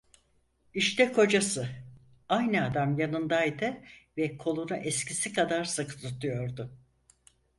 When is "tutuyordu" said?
6.01-6.77